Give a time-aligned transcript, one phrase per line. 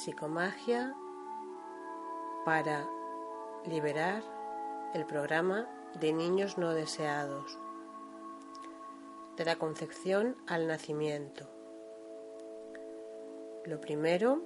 [0.00, 0.96] Psicomagia
[2.46, 2.88] para
[3.66, 4.22] liberar
[4.94, 5.68] el programa
[6.00, 7.58] de niños no deseados,
[9.36, 11.50] de la concepción al nacimiento.
[13.66, 14.40] Lo primero,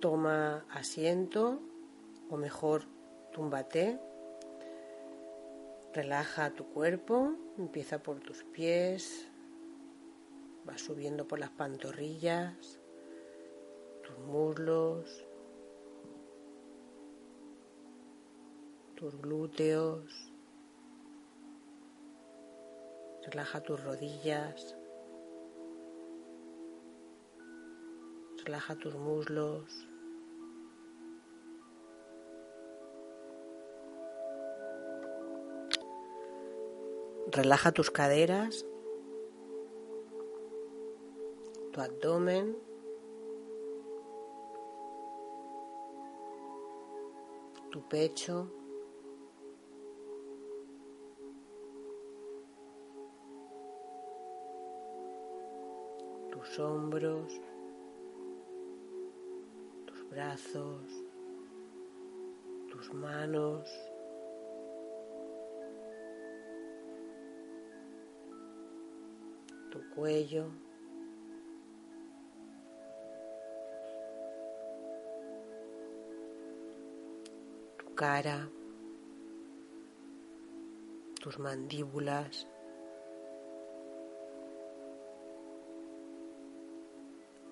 [0.00, 1.60] toma asiento
[2.28, 2.82] o mejor
[3.32, 4.00] túmbate,
[5.94, 9.27] relaja tu cuerpo, empieza por tus pies,
[10.68, 12.78] va subiendo por las pantorrillas,
[14.02, 15.26] tus muslos,
[18.94, 20.32] tus glúteos,
[23.24, 24.76] relaja tus rodillas,
[28.44, 29.88] relaja tus muslos.
[37.30, 38.64] Relaja tus caderas
[41.78, 42.56] tu abdomen,
[47.70, 48.48] tu pecho,
[56.32, 57.40] tus hombros,
[59.86, 61.04] tus brazos,
[62.70, 63.68] tus manos.
[69.70, 70.67] tu cuello.
[77.98, 78.48] Cara,
[81.20, 82.46] tus mandíbulas,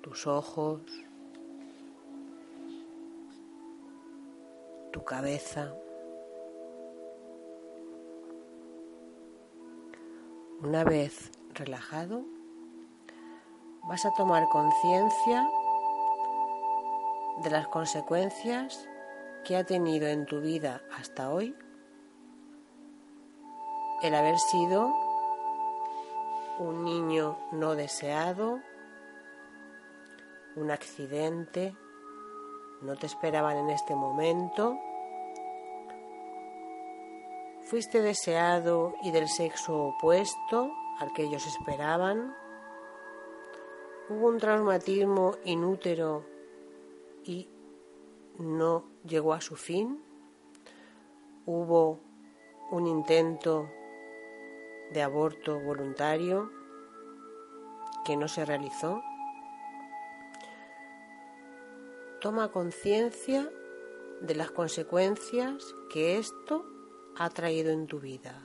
[0.02, 0.82] tus ojos,
[4.92, 5.74] tu cabeza.
[10.62, 12.22] Una vez relajado,
[13.88, 15.50] vas a tomar conciencia
[17.42, 18.88] de las consecuencias
[19.46, 21.54] que ha tenido en tu vida hasta hoy
[24.02, 24.92] el haber sido
[26.58, 28.60] un niño no deseado,
[30.56, 31.76] un accidente,
[32.82, 34.80] no te esperaban en este momento,
[37.62, 42.34] fuiste deseado y del sexo opuesto al que ellos esperaban,
[44.08, 46.24] hubo un traumatismo inútero
[47.22, 47.48] y
[48.38, 50.02] no llegó a su fin.
[51.46, 52.00] Hubo
[52.70, 53.68] un intento
[54.92, 56.50] de aborto voluntario
[58.04, 59.02] que no se realizó.
[62.20, 63.50] Toma conciencia
[64.20, 65.62] de las consecuencias
[65.92, 66.64] que esto
[67.16, 68.42] ha traído en tu vida.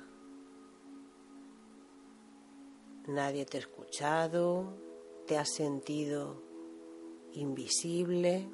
[3.08, 4.78] Nadie te ha escuchado,
[5.26, 6.44] te has sentido
[7.34, 8.48] invisible,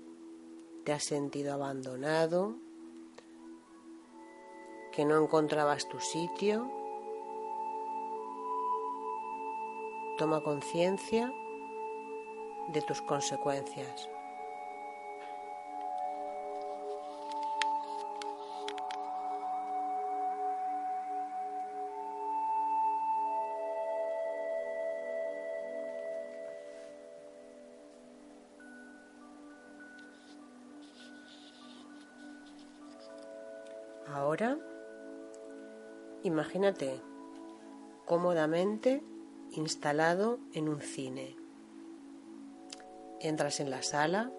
[0.87, 2.55] te has sentido abandonado,
[4.93, 6.71] que no encontrabas tu sitio.
[10.17, 11.29] Toma conciencia
[12.69, 14.09] de tus consecuencias.
[36.27, 37.01] Imagínate
[38.05, 39.03] cómodamente
[39.51, 41.35] instalado en un cine.
[43.19, 44.31] Entras en la sala,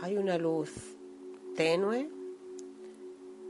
[0.00, 0.72] hay una luz
[1.56, 2.10] tenue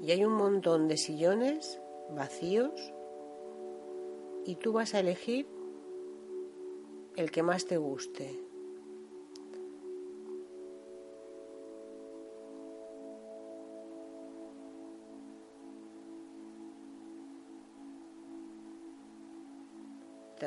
[0.03, 1.81] y hay un montón de sillones
[2.11, 2.93] vacíos
[4.45, 5.47] y tú vas a elegir
[7.17, 8.54] el que más te guste.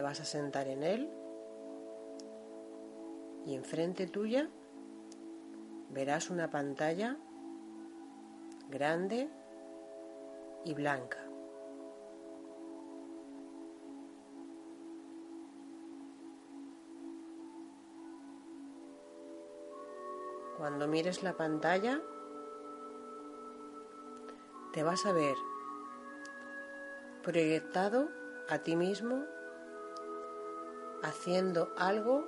[0.07, 1.11] vas a sentar en él
[3.45, 4.49] y enfrente tuya
[5.89, 7.17] verás una pantalla
[8.69, 9.29] grande
[10.63, 11.17] y blanca.
[20.57, 21.99] Cuando mires la pantalla,
[24.71, 25.35] te vas a ver
[27.23, 28.07] proyectado
[28.47, 29.25] a ti mismo
[31.03, 32.25] haciendo algo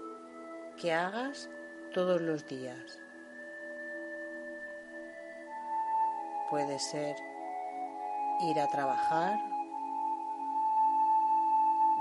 [0.80, 1.50] que hagas
[1.94, 3.00] todos los días.
[6.50, 7.16] Puede ser
[8.42, 9.38] ir a trabajar,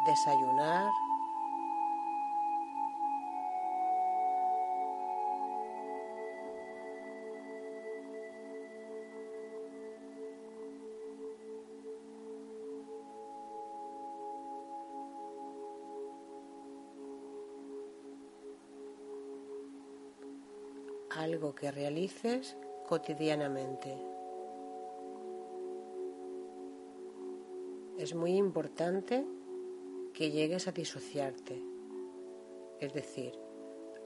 [0.07, 0.91] desayunar,
[21.39, 22.57] algo que realices
[22.89, 23.97] cotidianamente.
[27.97, 29.25] Es muy importante
[30.13, 31.63] que llegues a disociarte,
[32.81, 33.39] es decir,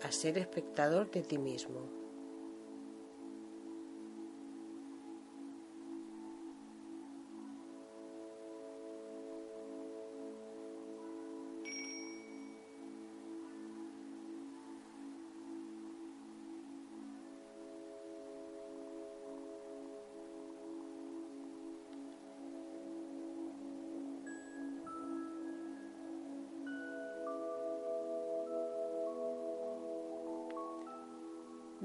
[0.03, 2.02] a ser espectador de ti mismo.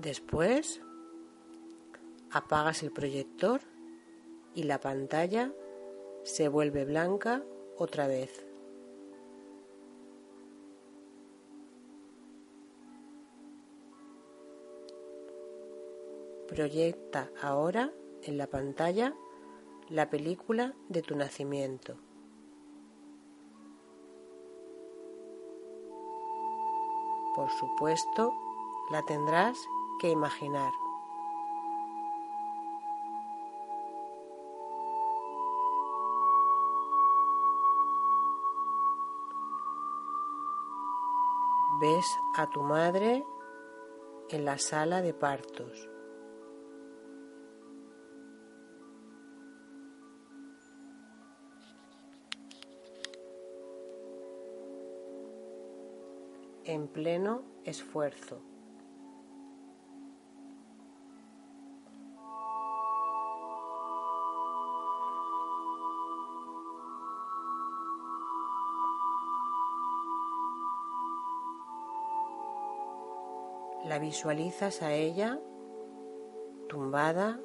[0.07, 0.81] Después
[2.31, 3.59] apagas el proyector
[4.55, 5.51] y la pantalla
[6.23, 7.43] se vuelve blanca
[7.77, 8.47] otra vez.
[16.47, 17.91] Proyecta ahora
[18.23, 19.13] en la pantalla
[19.89, 21.97] la película de tu nacimiento.
[27.35, 28.31] Por supuesto,
[28.89, 29.57] la tendrás
[29.99, 30.71] que imaginar.
[41.79, 42.05] Ves
[42.35, 43.25] a tu madre
[44.29, 45.89] en la sala de partos.
[56.67, 58.41] en pleno esfuerzo.
[73.99, 75.39] Visualizas a ella
[76.69, 77.39] tumbada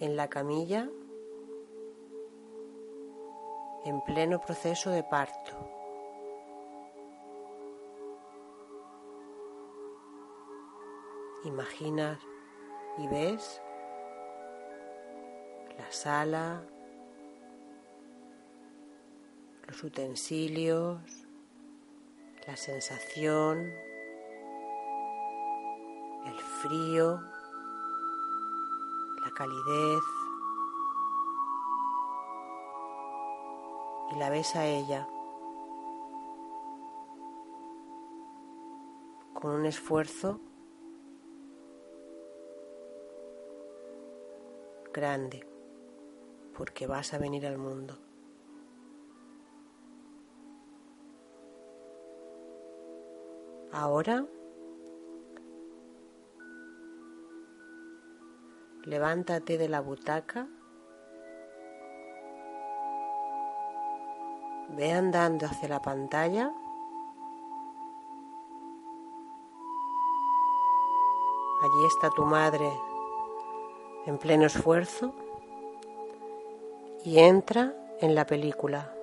[0.00, 0.88] en la camilla
[3.84, 5.52] en pleno proceso de parto.
[11.44, 12.18] Imaginas
[12.98, 13.60] y ves
[15.78, 16.62] la sala,
[19.68, 21.00] los utensilios,
[22.46, 23.85] la sensación
[26.66, 27.20] frío,
[29.24, 30.02] la calidez.
[34.12, 35.08] Y la ves a ella
[39.34, 40.40] con un esfuerzo
[44.92, 45.46] grande,
[46.56, 47.98] porque vas a venir al mundo.
[53.72, 54.24] Ahora
[58.86, 60.46] Levántate de la butaca.
[64.76, 66.52] Ve andando hacia la pantalla.
[71.62, 72.70] Allí está tu madre
[74.06, 75.12] en pleno esfuerzo
[77.04, 78.95] y entra en la película.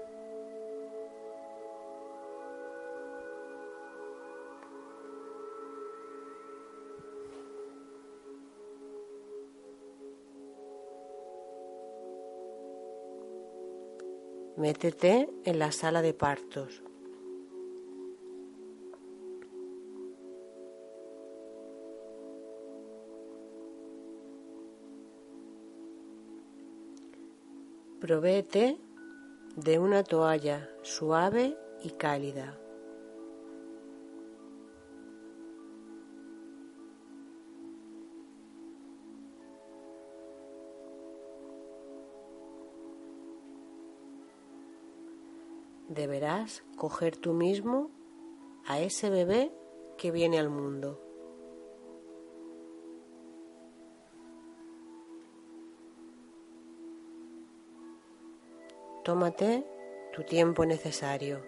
[14.56, 16.84] Métete en la sala de partos.
[28.00, 28.78] Provéete
[29.56, 32.63] de una toalla suave y cálida.
[45.94, 47.92] deberás coger tú mismo
[48.66, 49.52] a ese bebé
[49.98, 51.00] que viene al mundo.
[59.04, 59.66] Tómate
[60.14, 61.44] tu tiempo necesario.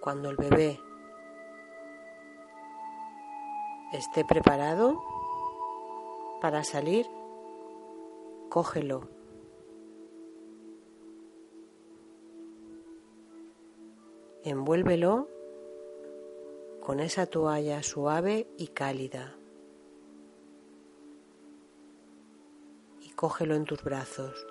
[0.00, 0.80] Cuando el bebé
[3.92, 5.02] esté preparado
[6.40, 7.06] para salir,
[8.48, 9.08] cógelo.
[14.44, 15.28] Envuélvelo
[16.80, 19.34] con esa toalla suave y cálida
[23.02, 24.46] y cógelo en tus brazos.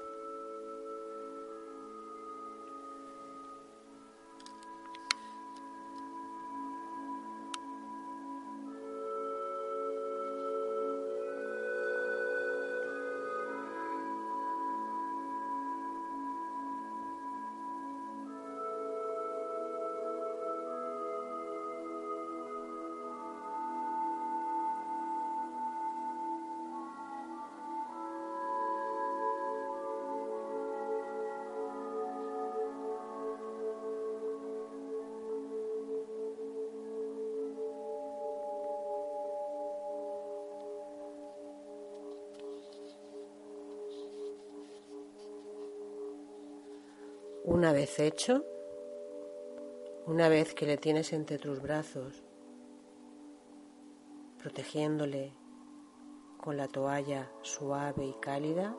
[47.49, 48.43] Una vez hecho,
[50.05, 52.21] una vez que le tienes entre tus brazos,
[54.37, 55.31] protegiéndole
[56.35, 58.75] con la toalla suave y cálida,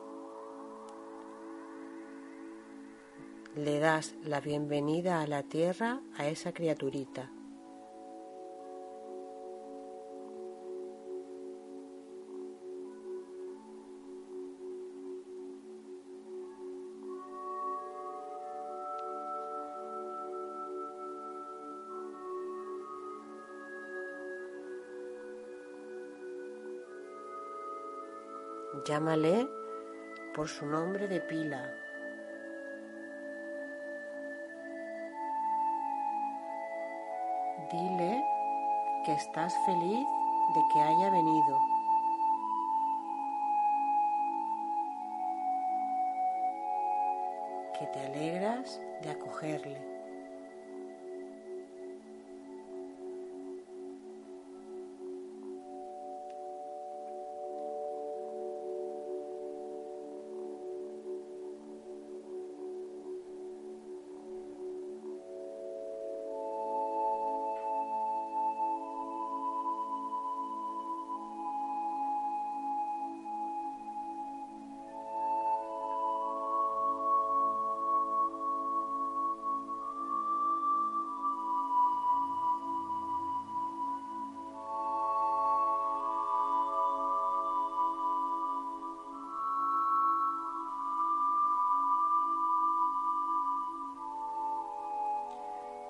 [3.55, 7.31] le das la bienvenida a la tierra a esa criaturita
[28.85, 29.47] Llámale
[30.33, 31.73] por su nombre de pila.
[37.71, 38.23] Dile
[39.05, 40.07] que estás feliz
[40.55, 41.59] de que haya venido.
[47.77, 49.98] Que te alegras de acogerle.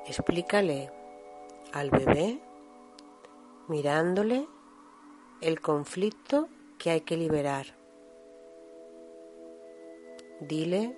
[0.10, 0.92] Explícale
[1.72, 2.42] al bebé,
[3.68, 4.48] mirándole,
[5.40, 6.50] el conflicto
[6.80, 7.68] que hay que liberar.
[10.40, 10.98] Dile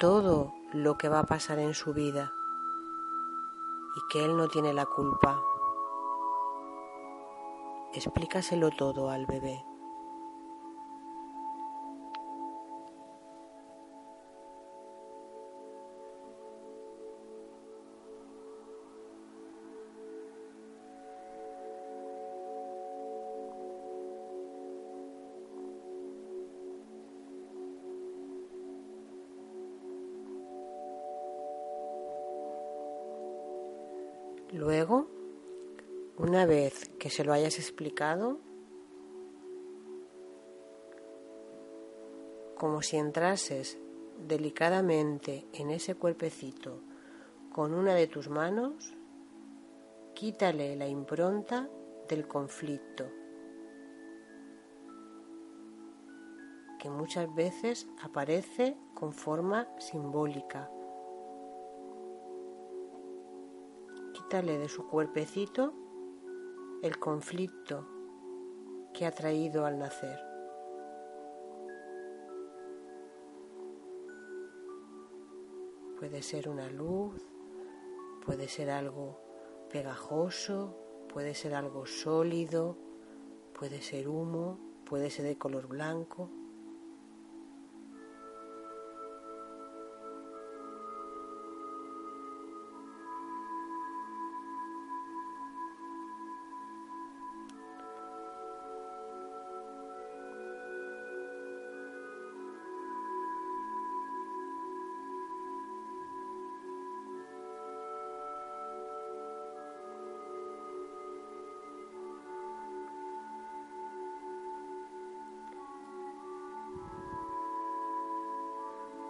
[0.00, 2.32] todo lo que va a pasar en su vida
[3.94, 5.38] y que él no tiene la culpa.
[7.92, 9.67] Explícaselo todo al bebé.
[37.08, 38.36] Que se lo hayas explicado,
[42.54, 43.78] como si entrases
[44.18, 46.82] delicadamente en ese cuerpecito
[47.50, 48.94] con una de tus manos,
[50.14, 51.70] quítale la impronta
[52.10, 53.10] del conflicto,
[56.78, 60.70] que muchas veces aparece con forma simbólica.
[64.12, 65.87] Quítale de su cuerpecito
[66.82, 67.86] el conflicto
[68.94, 70.18] que ha traído al nacer.
[75.98, 77.20] Puede ser una luz,
[78.24, 79.20] puede ser algo
[79.72, 80.76] pegajoso,
[81.12, 82.76] puede ser algo sólido,
[83.58, 86.30] puede ser humo, puede ser de color blanco.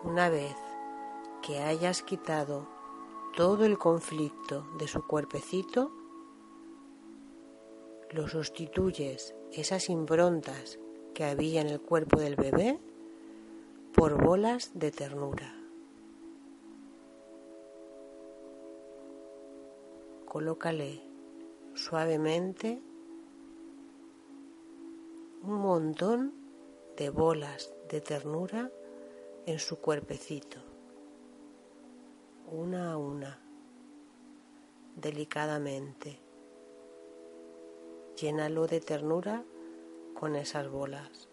[0.08, 0.56] Una vez
[1.42, 2.66] que hayas quitado
[3.36, 5.92] todo el conflicto de su cuerpecito,
[8.12, 10.78] lo sustituyes esas improntas
[11.12, 12.80] que había en el cuerpo del bebé
[13.94, 15.54] por bolas de ternura.
[20.24, 21.02] Colócale
[21.74, 22.80] suavemente
[25.42, 26.32] un montón
[26.96, 28.72] de bolas de ternura
[29.48, 30.58] en su cuerpecito,
[32.50, 33.40] una a una,
[34.94, 36.20] delicadamente.
[38.20, 39.42] Llénalo de ternura
[40.12, 41.27] con esas bolas.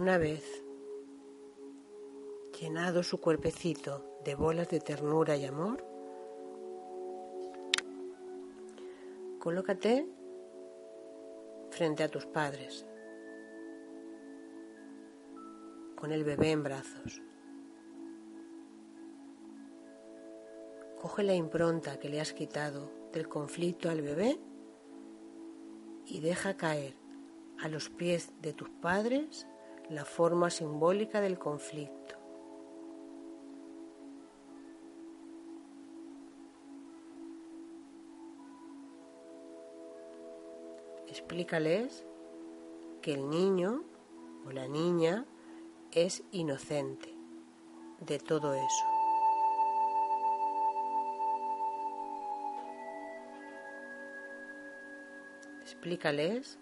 [0.00, 0.64] Una vez
[2.58, 5.84] llenado su cuerpecito de bolas de ternura y amor,
[9.38, 10.08] colócate
[11.68, 12.86] frente a tus padres,
[15.96, 17.20] con el bebé en brazos.
[20.98, 24.40] Coge la impronta que le has quitado del conflicto al bebé
[26.06, 26.96] y deja caer
[27.58, 29.46] a los pies de tus padres
[29.90, 32.14] la forma simbólica del conflicto.
[41.08, 42.04] Explícales
[43.02, 43.82] que el niño
[44.46, 45.26] o la niña
[45.90, 47.12] es inocente
[47.98, 48.84] de todo eso.
[55.62, 56.60] Explícales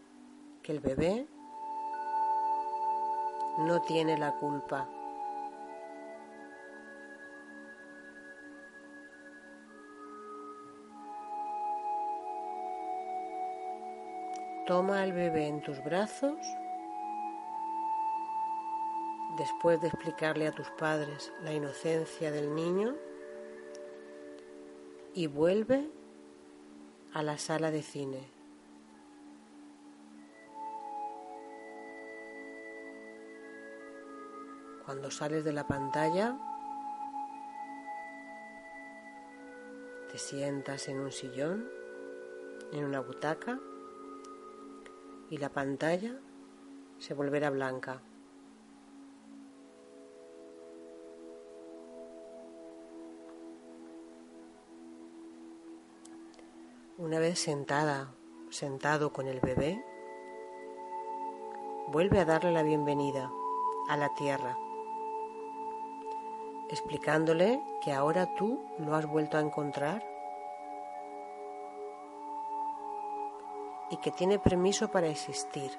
[0.62, 1.26] que el bebé
[3.59, 4.88] no tiene la culpa.
[14.66, 16.37] Toma al bebé en tus brazos
[19.38, 22.94] después de explicarle a tus padres la inocencia del niño
[25.14, 25.88] y vuelve
[27.12, 28.38] a la sala de cine.
[34.88, 36.35] Cuando sales de la pantalla,
[40.11, 41.68] te sientas en un sillón,
[42.72, 43.61] en una butaca,
[45.29, 46.18] y la pantalla
[46.96, 48.01] se volverá blanca.
[56.96, 58.14] Una vez sentada,
[58.48, 59.85] sentado con el bebé,
[61.88, 63.31] vuelve a darle la bienvenida
[63.90, 64.57] a la tierra
[66.70, 70.04] explicándole que ahora tú lo has vuelto a encontrar
[73.90, 75.70] y que tiene permiso para existir.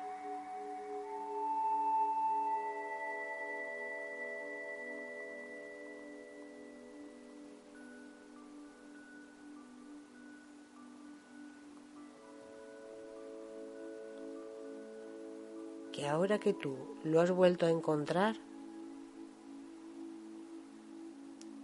[15.91, 18.35] Que ahora que tú lo has vuelto a encontrar,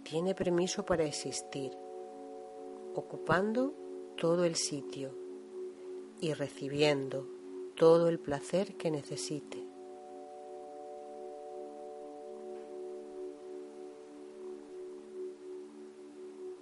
[0.08, 1.72] tiene permiso para existir,
[2.94, 3.74] ocupando
[4.16, 5.12] todo el sitio
[6.20, 7.26] y recibiendo
[7.74, 9.66] todo el placer que necesite.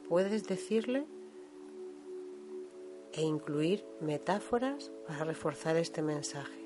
[0.08, 1.06] Puedes decirle
[3.12, 6.63] e incluir metáforas para reforzar este mensaje.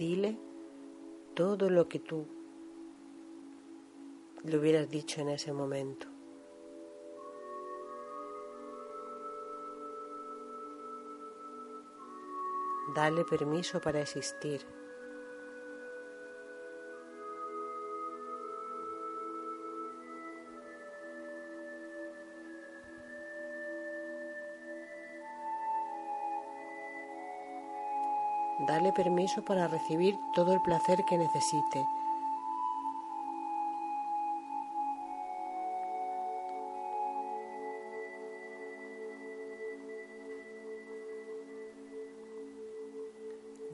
[0.00, 0.38] Dile
[1.34, 2.26] todo lo que tú
[4.44, 6.06] le hubieras dicho en ese momento.
[12.94, 14.66] Dale permiso para existir.
[28.66, 31.86] Dale permiso para recibir todo el placer que necesite.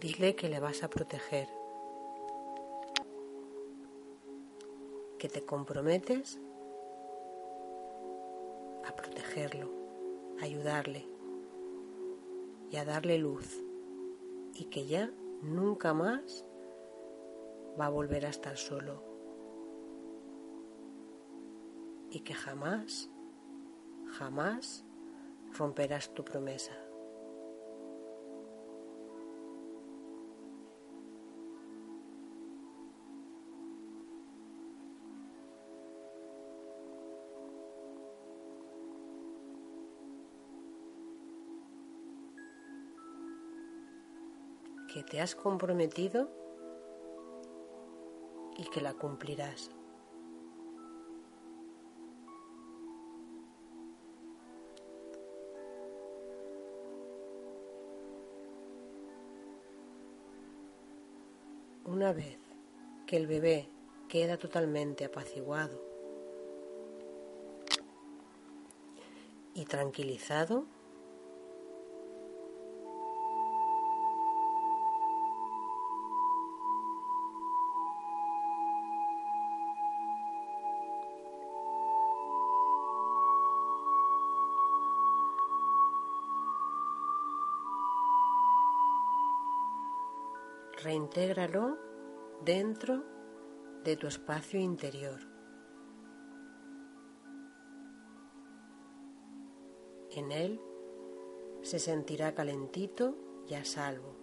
[0.00, 1.48] Dile que le vas a proteger,
[5.18, 6.38] que te comprometes
[8.88, 9.68] a protegerlo,
[10.40, 11.04] a ayudarle
[12.70, 13.65] y a darle luz
[14.58, 15.10] y que ya
[15.42, 16.46] nunca más
[17.78, 19.02] va a volver a estar solo
[22.10, 23.10] y que jamás,
[24.18, 24.86] jamás
[25.52, 26.72] romperás tu promesa.
[45.10, 46.28] Te has comprometido
[48.56, 49.70] y que la cumplirás.
[61.84, 62.38] Una vez
[63.06, 63.68] que el bebé
[64.08, 65.80] queda totalmente apaciguado
[69.54, 70.66] y tranquilizado,
[90.96, 91.76] reintégralo
[92.42, 93.04] dentro
[93.84, 95.20] de tu espacio interior.
[100.12, 100.58] En él
[101.60, 103.14] se sentirá calentito
[103.46, 104.16] y a salvo,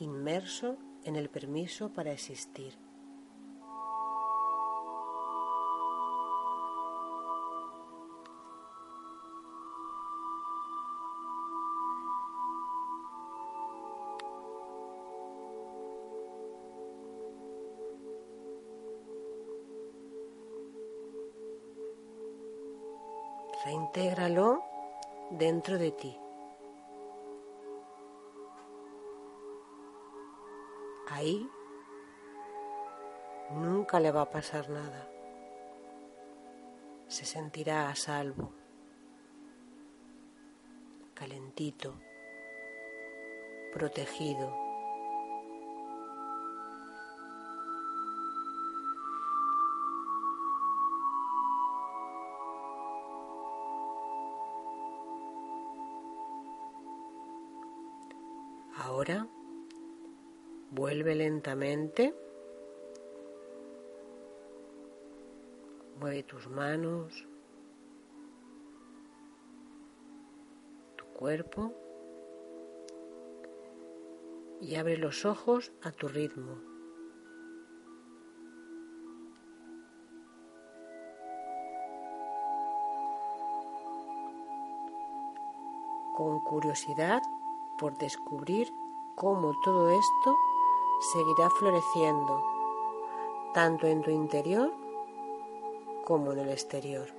[0.00, 2.85] inmerso en el permiso para existir.
[23.66, 24.62] Reintégralo
[25.30, 26.16] dentro de ti.
[31.08, 31.50] Ahí
[33.50, 35.08] nunca le va a pasar nada.
[37.08, 38.52] Se sentirá a salvo,
[41.14, 41.94] calentito,
[43.72, 44.65] protegido.
[58.78, 59.26] Ahora
[60.70, 62.14] vuelve lentamente.
[65.98, 67.26] Mueve tus manos,
[70.96, 71.72] tu cuerpo
[74.60, 76.60] y abre los ojos a tu ritmo.
[86.14, 87.22] Con curiosidad
[87.78, 88.72] por descubrir
[89.14, 90.36] cómo todo esto
[91.12, 92.44] seguirá floreciendo,
[93.54, 94.72] tanto en tu interior
[96.04, 97.15] como en el exterior.